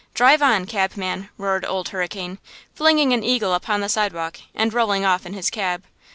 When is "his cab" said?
5.33-5.83